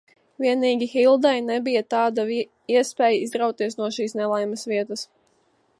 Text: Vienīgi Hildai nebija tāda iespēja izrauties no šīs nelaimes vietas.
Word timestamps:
Vienīgi 0.43 0.85
Hildai 0.93 1.33
nebija 1.49 1.83
tāda 1.95 2.25
iespēja 2.79 3.21
izrauties 3.27 3.79
no 3.83 3.93
šīs 3.99 4.19
nelaimes 4.23 4.67
vietas. 4.73 5.07